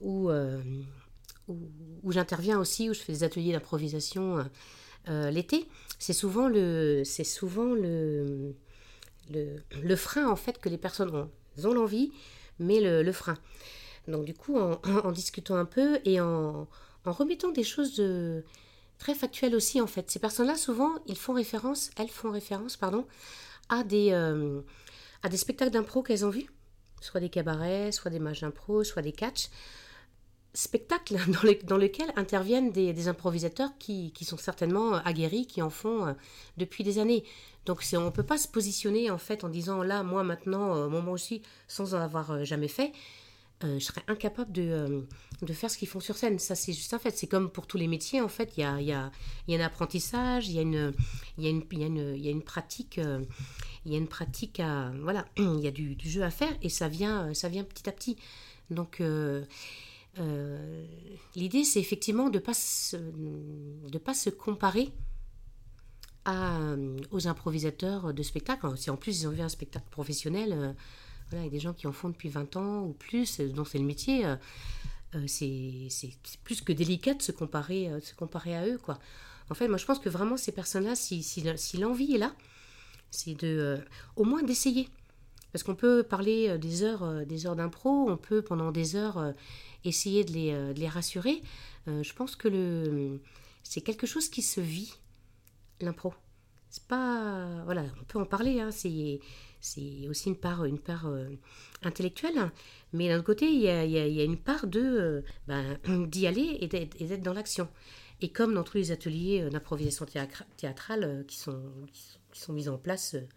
où, 0.00 0.30
où, 1.48 2.12
j'interviens 2.12 2.58
aussi, 2.58 2.90
où 2.90 2.94
je 2.94 3.00
fais 3.00 3.12
des 3.12 3.24
ateliers 3.24 3.52
d'improvisation 3.52 4.46
l'été, 5.06 5.66
c'est 5.98 6.12
souvent 6.12 6.48
le, 6.48 7.02
c'est 7.04 7.24
souvent 7.24 7.74
le, 7.74 8.54
le, 9.30 9.96
frein 9.96 10.28
en 10.28 10.36
fait 10.36 10.58
que 10.58 10.68
les 10.68 10.78
personnes 10.78 11.14
ont. 11.14 11.30
Elles 11.56 11.66
ont 11.66 11.74
l'envie, 11.74 12.10
mais 12.58 12.80
le, 12.80 13.12
frein. 13.12 13.36
Donc 14.08 14.24
du 14.24 14.34
coup, 14.34 14.58
en, 14.58 15.12
discutant 15.12 15.56
un 15.56 15.64
peu 15.64 16.00
et 16.04 16.20
en, 16.20 16.66
en 17.04 17.12
remettant 17.12 17.50
des 17.50 17.64
choses 17.64 17.94
de, 17.96 18.42
très 19.02 19.14
factuelles 19.14 19.54
aussi 19.56 19.80
en 19.80 19.86
fait. 19.86 20.10
Ces 20.10 20.20
personnes-là, 20.20 20.56
souvent, 20.56 20.94
ils 21.06 21.18
font 21.18 21.34
référence, 21.34 21.90
elles 21.96 22.08
font 22.08 22.30
référence, 22.30 22.76
pardon, 22.76 23.04
à 23.68 23.82
des, 23.82 24.12
euh, 24.12 24.60
à 25.22 25.28
des 25.28 25.36
spectacles 25.36 25.72
d'impro 25.72 26.02
qu'elles 26.02 26.24
ont 26.24 26.30
vus, 26.30 26.46
soit 27.00 27.20
des 27.20 27.28
cabarets, 27.28 27.90
soit 27.90 28.10
des 28.10 28.20
matchs 28.20 28.40
d'impro, 28.42 28.84
soit 28.84 29.02
des 29.02 29.12
catchs. 29.12 29.48
Spectacles 30.54 31.16
dans, 31.64 31.76
lesquels 31.76 32.12
interviennent 32.16 32.72
des, 32.72 33.08
improvisateurs 33.08 33.70
qui, 33.78 34.12
sont 34.22 34.36
certainement 34.36 34.94
aguerris, 34.94 35.46
qui 35.46 35.62
en 35.62 35.70
font 35.70 36.06
euh, 36.06 36.12
depuis 36.58 36.84
des 36.84 36.98
années. 36.98 37.24
Donc 37.64 37.82
on 37.94 38.00
ne 38.00 38.10
peut 38.10 38.22
pas 38.22 38.38
se 38.38 38.48
positionner 38.48 39.10
en 39.10 39.18
fait 39.18 39.44
en 39.44 39.48
disant 39.48 39.82
là, 39.82 40.02
moi 40.02 40.24
maintenant, 40.24 40.76
euh, 40.76 40.88
moi 40.88 41.12
aussi, 41.12 41.42
sans 41.68 41.94
en 41.94 42.00
avoir 42.00 42.44
jamais 42.44 42.68
fait. 42.68 42.92
je 43.62 43.78
serais 43.78 44.02
incapable 44.08 44.52
de, 44.52 45.06
faire 45.52 45.70
ce 45.70 45.78
qu'ils 45.78 45.88
font 45.88 46.00
sur 46.00 46.16
scène. 46.16 46.38
Ça, 46.38 46.54
c'est 46.54 46.72
juste 46.72 46.92
un 46.92 46.98
fait. 46.98 47.16
C'est 47.16 47.28
comme 47.28 47.48
pour 47.48 47.66
tous 47.66 47.78
les 47.78 47.86
métiers, 47.86 48.20
en 48.20 48.28
fait. 48.28 48.52
Il 48.56 48.60
y 48.60 48.64
a, 48.64 48.80
y, 48.80 48.92
a, 48.92 49.10
y 49.48 49.54
a, 49.54 49.58
un 49.58 49.64
apprentissage, 49.64 50.48
il 50.48 50.54
y 50.54 50.58
a 50.58 50.62
une, 50.62 50.92
pratique 52.42 53.00
il 53.84 53.92
y 53.92 53.94
a 53.94 53.98
une 53.98 54.08
pratique 54.08 54.60
à 54.60 54.92
voilà 55.00 55.24
il 55.38 55.60
y 55.60 55.66
a 55.66 55.70
du, 55.70 55.96
jeu 55.98 56.22
à 56.22 56.30
faire 56.30 56.52
et 56.62 56.68
ça 56.68 56.88
vient 56.88 57.32
ça 57.34 57.48
vient 57.48 57.64
petit 57.64 57.88
à 57.88 57.92
petit 57.92 58.16
donc 58.70 59.02
euh, 60.18 60.22
euh, 60.22 60.86
l'idée 61.34 61.64
c'est 61.64 61.80
effectivement 61.80 62.28
de 62.28 62.38
pas 62.38 62.52
de 62.92 63.98
pas 63.98 64.14
se 64.14 64.30
comparer 64.30 64.92
à, 66.24 66.58
aux 67.10 67.26
improvisateurs 67.26 68.12
de 68.12 68.22
spectacle 68.22 68.66
si 68.76 68.90
en 68.90 68.96
plus 68.96 69.22
ils 69.22 69.28
ont 69.28 69.30
vu 69.30 69.40
un 69.40 69.48
spectacle 69.48 69.88
professionnel 69.90 70.52
euh, 70.52 70.72
voilà, 71.30 71.44
il 71.44 71.46
y 71.46 71.48
a 71.48 71.52
des 71.52 71.60
gens 71.60 71.72
qui 71.72 71.86
en 71.86 71.92
font 71.92 72.10
depuis 72.10 72.28
20 72.28 72.56
ans 72.56 72.82
ou 72.82 72.92
plus 72.92 73.40
dont 73.40 73.64
c'est 73.64 73.78
le 73.78 73.84
métier 73.84 74.26
c'est 75.26 75.88
plus 76.44 76.60
que 76.60 76.72
délicat 76.72 77.14
de 77.14 77.22
se 77.22 77.32
comparer 77.32 77.90
se 78.02 78.14
comparer 78.14 78.54
à 78.54 78.66
eux 78.66 78.78
quoi 78.78 78.98
en 79.50 79.54
fait 79.54 79.66
moi 79.66 79.78
je 79.78 79.86
pense 79.86 79.98
que 79.98 80.08
vraiment 80.08 80.36
ces 80.36 80.52
personnes 80.52 80.84
là 80.84 80.94
si, 80.94 81.22
si, 81.22 81.44
si 81.56 81.76
l'envie 81.78 82.14
est 82.14 82.18
là 82.18 82.32
c'est 83.12 83.34
de 83.34 83.46
euh, 83.46 83.76
au 84.16 84.24
moins 84.24 84.42
d'essayer. 84.42 84.88
Parce 85.52 85.62
qu'on 85.62 85.74
peut 85.74 86.02
parler 86.02 86.48
euh, 86.48 86.58
des 86.58 86.82
heures, 86.82 87.02
euh, 87.04 87.24
des 87.24 87.46
heures 87.46 87.54
d'impro, 87.54 88.10
on 88.10 88.16
peut 88.16 88.42
pendant 88.42 88.72
des 88.72 88.96
heures 88.96 89.32
essayer 89.84 90.24
de 90.24 90.32
les, 90.32 90.74
les 90.74 90.88
rassurer. 90.88 91.42
je 91.86 92.12
pense 92.12 92.36
que 92.36 92.48
le, 92.48 93.20
c'est 93.62 93.80
quelque 93.80 94.06
chose 94.06 94.28
qui 94.28 94.42
se 94.42 94.60
vit, 94.60 94.94
l'impro. 95.80 96.14
C'est 96.70 96.84
pas, 96.84 97.62
voilà, 97.64 97.84
on 98.00 98.04
peut 98.04 98.18
en 98.18 98.24
parler. 98.24 98.60
Hein, 98.60 98.70
c'est, 98.70 99.20
c'est 99.60 100.08
aussi 100.08 100.28
une 100.28 100.36
part, 100.36 100.64
une 100.64 100.78
part 100.78 101.06
intellectuelle, 101.82 102.50
mais 102.92 103.08
d'un 103.08 103.16
autre 103.16 103.26
côté, 103.26 103.50
il 103.50 103.60
y 103.60 103.68
a, 103.68 103.84
y 103.84 104.20
a, 104.20 104.24
une 104.24 104.38
part 104.38 104.66
de 104.66 105.24
ben, 105.46 105.78
d'y 106.08 106.26
aller 106.26 106.58
et 106.60 106.68
d'être, 106.68 107.22
dans 107.22 107.34
l'action. 107.34 107.68
Et 108.20 108.28
comme 108.28 108.54
dans 108.54 108.62
tous 108.62 108.76
les 108.76 108.92
ateliers 108.92 109.48
d'improvisation 109.50 110.06
théâtrale 110.56 111.24
qui 111.26 111.36
sont, 111.36 111.60
qui 111.92 112.02
sont 112.02 112.18
qui 112.32 112.52
mises 112.52 112.68
en 112.68 112.78
place 112.78 113.14
euh, 113.14 113.28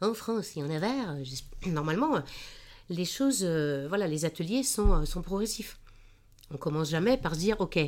en 0.00 0.14
France 0.14 0.56
et 0.56 0.62
en 0.62 0.66
Navarre. 0.66 1.16
Normalement, 1.66 2.16
euh, 2.16 2.20
les 2.88 3.04
choses, 3.04 3.40
euh, 3.42 3.86
voilà, 3.88 4.06
les 4.06 4.24
ateliers 4.24 4.62
sont, 4.62 5.06
sont 5.06 5.22
progressifs. 5.22 5.79
On 6.52 6.56
commence 6.56 6.90
jamais 6.90 7.16
par 7.16 7.34
se 7.34 7.40
dire, 7.40 7.60
ok, 7.60 7.78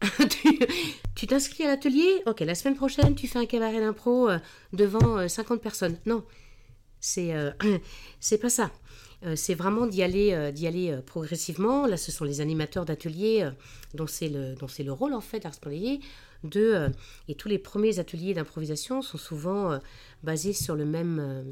tu 1.14 1.26
t'inscris 1.26 1.64
à 1.64 1.68
l'atelier, 1.68 2.22
ok, 2.26 2.40
la 2.40 2.54
semaine 2.54 2.76
prochaine, 2.76 3.14
tu 3.14 3.26
fais 3.26 3.38
un 3.38 3.46
cabaret 3.46 3.80
d'impro 3.80 4.28
devant 4.72 5.28
50 5.28 5.60
personnes. 5.60 5.98
Non, 6.06 6.24
c'est 7.00 7.34
c'est 8.20 8.38
pas 8.38 8.50
ça. 8.50 8.70
c'est 9.34 9.54
vraiment 9.54 9.86
d'y 9.86 10.02
aller, 10.02 10.32
aller 10.32 10.98
progressivement. 11.04 11.86
Là, 11.86 11.96
ce 11.96 12.12
sont 12.12 12.24
les 12.24 12.40
animateurs 12.40 12.84
d'ateliers 12.84 13.50
dont 13.94 14.06
c'est 14.06 14.28
le, 14.28 14.54
le 14.54 14.92
rôle 14.92 15.14
en 15.14 15.20
fait 15.20 15.40
d'arspalier 15.40 16.00
de, 16.44 16.72
euh, 16.74 16.88
et 17.28 17.34
tous 17.34 17.48
les 17.48 17.58
premiers 17.58 17.98
ateliers 17.98 18.34
d'improvisation 18.34 19.02
sont 19.02 19.18
souvent 19.18 19.72
euh, 19.72 19.78
basés 20.22 20.52
sur 20.52 20.74
le 20.74 20.84
même, 20.84 21.18
euh, 21.20 21.42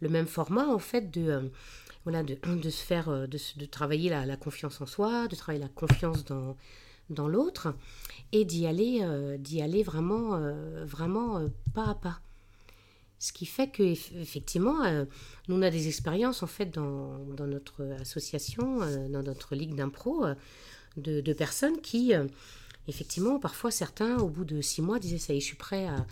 le 0.00 0.08
même 0.08 0.26
format, 0.26 0.66
en 0.66 0.78
fait, 0.78 1.10
de, 1.10 1.50
voilà, 2.06 2.22
de, 2.22 2.38
de, 2.62 2.70
se 2.70 2.82
faire, 2.82 3.10
de, 3.10 3.38
de 3.56 3.66
travailler 3.66 4.08
la, 4.08 4.24
la, 4.24 4.36
confiance 4.36 4.80
en 4.80 4.86
soi, 4.86 5.28
de 5.28 5.36
travailler 5.36 5.62
la 5.62 5.68
confiance 5.68 6.24
dans, 6.24 6.56
dans 7.10 7.28
l'autre, 7.28 7.74
et 8.32 8.44
d'y 8.44 8.66
aller, 8.66 9.04
d'y 9.38 9.60
aller 9.60 9.82
vraiment, 9.82 10.40
vraiment 10.84 11.48
pas 11.74 11.88
à 11.88 11.94
pas. 11.94 12.20
Ce 13.18 13.32
qui 13.32 13.46
fait 13.46 13.68
que 13.68 13.82
effectivement, 13.82 14.84
nous 15.48 15.56
on 15.56 15.62
a 15.62 15.70
des 15.70 15.88
expériences 15.88 16.42
en 16.42 16.46
fait 16.46 16.66
dans, 16.66 17.18
dans 17.36 17.46
notre 17.46 17.84
association, 18.00 18.80
dans 19.08 19.22
notre 19.22 19.54
ligue 19.54 19.74
d'impro, 19.74 20.26
de, 20.96 21.20
de, 21.20 21.32
personnes 21.32 21.80
qui 21.80 22.12
effectivement, 22.88 23.38
parfois 23.38 23.70
certains, 23.70 24.18
au 24.18 24.28
bout 24.28 24.44
de 24.44 24.60
six 24.60 24.82
mois, 24.82 24.98
disaient 24.98 25.18
ça 25.18 25.32
y 25.32 25.38
est, 25.38 25.40
je 25.40 25.46
suis 25.46 25.56
prêt 25.56 25.86
à, 25.86 26.06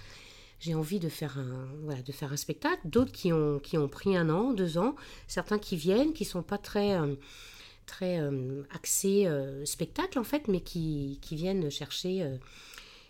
j'ai 0.64 0.74
envie 0.74 0.98
de 0.98 1.08
faire 1.08 1.38
un, 1.38 1.68
voilà, 1.82 2.00
de 2.00 2.12
faire 2.12 2.32
un 2.32 2.36
spectacle. 2.36 2.80
D'autres 2.84 3.12
qui 3.12 3.32
ont, 3.32 3.58
qui 3.58 3.76
ont 3.76 3.88
pris 3.88 4.16
un 4.16 4.30
an, 4.30 4.52
deux 4.52 4.78
ans. 4.78 4.96
Certains 5.28 5.58
qui 5.58 5.76
viennent, 5.76 6.12
qui 6.12 6.24
sont 6.24 6.42
pas 6.42 6.56
très, 6.56 6.94
euh, 6.94 7.14
très 7.86 8.18
euh, 8.18 8.62
axés 8.74 9.26
euh, 9.26 9.64
spectacle 9.66 10.18
en 10.18 10.24
fait, 10.24 10.48
mais 10.48 10.60
qui, 10.60 11.18
qui 11.20 11.36
viennent 11.36 11.70
chercher 11.70 12.26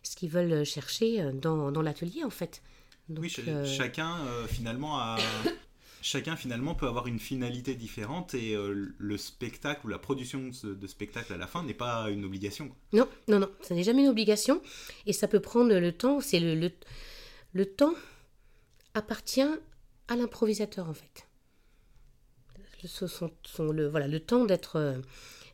ce 0.03 0.17
qu'ils 0.17 0.31
veulent 0.31 0.65
chercher 0.65 1.31
dans, 1.33 1.71
dans 1.71 1.83
l'atelier 1.83 2.25
en 2.25 2.31
fait. 2.31 2.61
oui, 3.09 3.33
chacun 3.65 4.19
finalement 4.49 4.99
a 4.99 5.17
chacun 6.05 6.37
finalement 6.37 6.75
peut 6.75 6.87
avoir 6.87 7.07
une 7.07 7.19
finalité 7.19 7.75
différente 7.75 8.35
et 8.35 8.55
euh, 8.55 8.93
le 8.99 9.17
spectacle 9.17 9.87
ou 9.87 9.89
la 9.89 9.99
production 9.99 10.51
de 10.63 10.87
spectacle 10.87 11.33
à 11.33 11.39
la 11.39 11.47
fin 11.47 11.65
n'est 11.65 11.73
pas 11.73 12.11
une 12.11 12.27
obligation. 12.27 12.71
Non, 12.93 13.09
non, 13.27 13.41
non, 13.41 13.49
ça 13.63 13.75
n'est 13.75 13.83
jamais 13.83 14.03
une 14.03 14.09
obligation 14.09 14.61
et 15.07 15.15
ça 15.15 15.29
peut 15.29 15.41
prendre 15.41 15.75
le 15.75 15.93
temps. 15.93 16.21
C'est 16.21 16.41
le, 16.41 16.55
le, 16.55 16.71
le 17.55 17.65
temps 17.65 17.95
appartient 18.93 19.41
à 20.09 20.17
l'improvisateur 20.17 20.89
en 20.89 20.95
fait. 20.95 21.27
Le, 23.59 23.87
voilà, 23.89 24.07
le 24.07 24.21
temps 24.21 24.45
d'être 24.45 24.77
euh, 24.77 24.99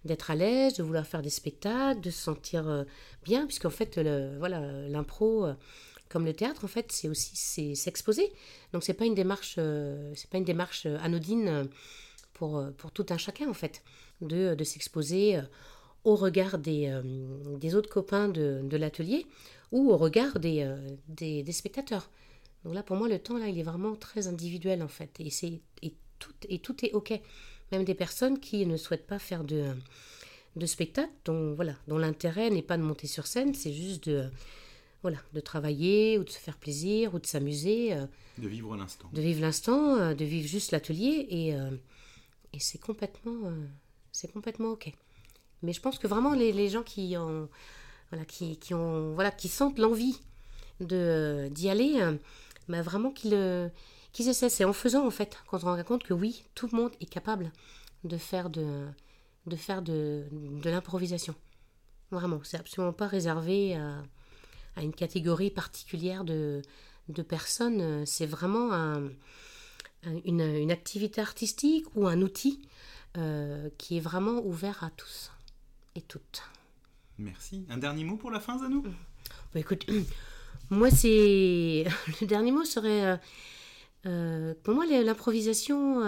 d'être 0.05 0.33
à 0.33 0.35
l'aise, 0.35 0.75
de 0.75 0.83
vouloir 0.83 1.07
faire 1.07 1.23
des 1.23 1.31
spectacles, 1.31 2.01
de 2.01 2.11
se 2.11 2.21
sentir 2.21 2.69
euh, 2.69 2.85
bien, 3.23 3.47
puisqu'en 3.47 3.71
fait, 3.71 3.97
le, 3.99 4.37
voilà, 4.39 4.89
l'impro, 4.89 5.47
comme 6.11 6.27
le 6.27 6.35
théâtre, 6.35 6.65
en 6.65 6.69
fait, 6.69 6.91
c'est 6.93 7.09
aussi 7.09 7.31
c'est 7.35 7.75
s'exposer. 7.75 8.31
Donc 8.73 8.83
c'est 8.83 8.95
pas 8.95 9.07
une 9.07 9.15
démarche, 9.15 9.55
euh, 9.59 10.13
pas 10.31 10.39
une 10.39 10.45
démarche 10.45 10.85
euh, 10.85 10.99
anodine 11.01 11.49
euh, 11.49 11.65
pour, 12.35 12.63
pour 12.77 12.91
tout 12.91 13.07
un 13.11 13.17
chacun 13.17 13.49
en 13.49 13.55
fait, 13.55 13.83
de, 14.21 14.55
de 14.55 14.65
s'exposer 14.65 15.39
au 16.05 16.17
regard 16.17 16.57
des, 16.57 16.99
des 17.59 17.75
autres 17.75 17.91
copains 17.91 18.29
de 18.29 18.77
l'atelier 18.79 19.27
ou 19.73 19.91
au 19.91 19.97
regard 19.97 20.41
des, 20.41 20.69
des, 21.09 21.43
des, 21.43 21.53
spectateurs. 21.53 22.11
Donc 22.65 22.75
là, 22.75 22.83
pour 22.83 22.97
moi, 22.97 23.09
le 23.09 23.19
temps 23.19 23.39
là, 23.39 23.49
il 23.49 23.59
est 23.59 23.63
vraiment 23.63 23.95
très 23.95 24.27
individuel 24.27 24.83
en 24.83 24.89
fait, 24.89 25.11
et 25.21 25.31
c'est 25.31 25.61
et 25.83 25.95
tout 26.19 26.33
et 26.49 26.59
tout 26.59 26.85
est 26.85 26.93
ok. 26.93 27.19
Même 27.73 27.85
des 27.85 27.95
personnes 27.95 28.41
qui 28.41 28.67
ne 28.67 28.77
souhaitent 28.77 29.07
pas 29.07 29.19
faire 29.19 29.45
de 29.45 29.75
de 30.57 30.67
spectacle, 30.67 31.13
dont 31.25 31.55
voilà, 31.55 31.75
dont 31.87 31.99
l'intérêt 31.99 32.51
n'est 32.51 32.63
pas 32.63 32.77
de 32.77 32.83
monter 32.83 33.07
sur 33.07 33.27
scène, 33.27 33.55
c'est 33.55 33.73
juste 33.73 34.09
de 34.09 34.29
voilà, 35.03 35.19
de 35.33 35.41
travailler 35.41 36.19
ou 36.19 36.25
de 36.25 36.31
se 36.31 36.39
faire 36.39 36.57
plaisir 36.57 37.15
ou 37.15 37.19
de 37.19 37.27
s'amuser. 37.27 37.95
Euh, 37.95 38.07
de 38.39 38.49
vivre 38.49 38.77
l'instant. 38.77 39.09
De 39.13 39.21
vivre 39.21 39.41
l'instant, 39.41 39.97
euh, 39.97 40.15
de 40.15 40.25
vivre 40.25 40.47
juste 40.47 40.73
l'atelier 40.73 41.27
et, 41.31 41.55
euh, 41.55 41.71
et 42.53 42.61
c'est 42.61 42.79
complètement, 42.79 43.53
c'est 44.13 44.31
complètement 44.33 44.73
ok. 44.73 44.93
Mais 45.63 45.73
je 45.73 45.81
pense 45.81 45.99
que 45.99 46.07
vraiment 46.07 46.35
les, 46.35 46.53
les 46.53 46.69
gens 46.69 46.83
qui 46.83 47.17
ont, 47.17 47.49
voilà, 48.11 48.25
qui, 49.31 49.49
sentent 49.49 49.79
l'envie 49.79 50.21
de 50.81 51.49
d'y 51.53 51.69
aller, 51.69 52.01
bah 52.69 52.83
vraiment 52.83 53.11
qu'ils 53.11 53.71
qu'ils 54.13 54.29
essaient. 54.29 54.49
C'est 54.49 54.65
en 54.65 54.73
faisant 54.73 55.07
en 55.07 55.11
fait 55.11 55.39
qu'on 55.47 55.59
se 55.59 55.65
rend 55.65 55.83
compte 55.85 56.03
que 56.03 56.15
oui, 56.15 56.45
tout 56.55 56.69
le 56.71 56.77
monde 56.77 56.93
est 57.01 57.07
capable 57.07 57.53
de 58.05 58.17
faire 58.17 58.51
de, 58.51 58.89
l'improvisation. 60.65 61.35
Vraiment, 62.11 62.41
c'est 62.43 62.59
absolument 62.59 62.93
pas 62.93 63.07
réservé 63.07 63.77
à 63.77 64.83
une 64.83 64.95
catégorie 64.95 65.51
particulière 65.51 66.25
de, 66.25 66.63
personnes. 67.29 68.05
C'est 68.07 68.27
vraiment 68.27 68.73
une, 70.25 70.71
activité 70.71 71.21
artistique 71.21 71.87
ou 71.95 72.07
un 72.07 72.21
outil 72.23 72.61
euh, 73.17 73.69
qui 73.77 73.97
est 73.97 74.01
vraiment 74.01 74.41
ouvert 74.45 74.85
à 74.85 74.91
tous 74.91 75.33
et 75.97 76.03
toutes. 76.03 76.45
Merci. 77.21 77.67
Un 77.69 77.77
dernier 77.77 78.05
mot 78.05 78.17
pour 78.17 78.31
la 78.31 78.41
fin, 78.41 78.59
Zanou? 78.59 78.83
Bah, 78.83 79.61
Écoute, 79.61 79.87
moi, 80.71 80.91
c'est. 80.91 81.85
Le 82.21 82.27
dernier 82.27 82.51
mot 82.51 82.65
serait. 82.65 83.05
Euh, 83.05 83.17
euh, 84.07 84.55
pour 84.63 84.75
moi, 84.75 84.87
l'improvisation, 84.87 86.03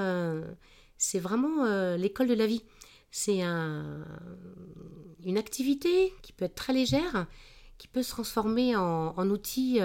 c'est 0.96 1.18
vraiment 1.18 1.66
l'école 1.96 2.28
de 2.28 2.34
la 2.34 2.46
vie. 2.46 2.64
C'est 3.10 3.42
un 3.42 4.04
une 5.24 5.38
activité 5.38 6.12
qui 6.22 6.32
peut 6.32 6.46
être 6.46 6.54
très 6.56 6.72
légère, 6.72 7.26
qui 7.78 7.86
peut 7.86 8.02
se 8.02 8.10
transformer 8.10 8.74
en, 8.74 9.14
en 9.16 9.30
outil, 9.30 9.78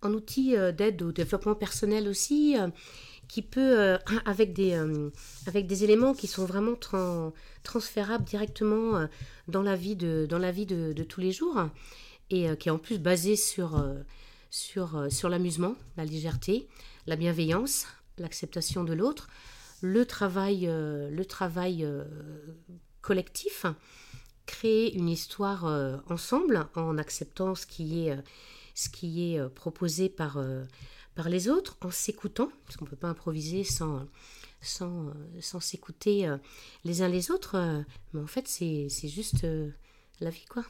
en 0.00 0.14
outil 0.14 0.54
d'aide 0.72 1.02
au 1.02 1.10
développement 1.10 1.56
personnel 1.56 2.06
aussi, 2.06 2.56
qui 3.32 3.40
peut, 3.40 3.96
avec, 4.26 4.52
des, 4.52 4.78
avec 5.46 5.66
des 5.66 5.84
éléments 5.84 6.12
qui 6.12 6.26
sont 6.26 6.44
vraiment 6.44 6.74
transférables 7.62 8.24
directement 8.24 9.08
dans 9.48 9.62
la 9.62 9.74
vie 9.74 9.96
de, 9.96 10.26
dans 10.28 10.36
la 10.36 10.52
vie 10.52 10.66
de, 10.66 11.02
tous 11.02 11.20
les 11.20 11.32
jours, 11.32 11.70
et 12.28 12.54
qui 12.58 12.68
est 12.68 12.70
en 12.70 12.76
plus 12.76 12.98
basé 12.98 13.36
sur, 13.36 13.82
sur, 14.50 15.06
sur 15.08 15.30
l'amusement, 15.30 15.76
la 15.96 16.04
légèreté, 16.04 16.68
la 17.06 17.16
bienveillance, 17.16 17.86
l'acceptation 18.18 18.84
de 18.84 18.92
l'autre, 18.92 19.28
le 19.82 20.06
travail, 20.06 20.66
euh, 20.68 21.10
le 21.10 21.24
travail 21.24 21.84
euh, 21.84 22.04
collectif, 23.00 23.66
créer 24.46 24.94
une 24.94 25.08
histoire 25.08 25.66
euh, 25.66 25.96
ensemble 26.08 26.68
en 26.74 26.98
acceptant 26.98 27.54
ce 27.54 27.66
qui 27.66 28.06
est, 28.06 28.16
ce 28.74 28.88
qui 28.88 29.34
est 29.34 29.48
proposé 29.50 30.08
par, 30.08 30.38
par 31.14 31.28
les 31.28 31.48
autres, 31.48 31.76
en 31.82 31.90
s'écoutant, 31.90 32.50
parce 32.64 32.76
qu'on 32.76 32.84
ne 32.84 32.90
peut 32.90 32.96
pas 32.96 33.08
improviser 33.08 33.64
sans, 33.64 34.06
sans, 34.60 35.12
sans 35.40 35.60
s'écouter 35.60 36.28
les 36.84 37.02
uns 37.02 37.08
les 37.08 37.30
autres. 37.30 37.84
mais 38.12 38.20
en 38.20 38.26
fait, 38.26 38.48
c'est 38.48 38.88
juste 39.08 39.46
la 40.20 40.30
vie, 40.30 40.46
quoi. 40.46 40.64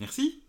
Merci. 0.00 0.43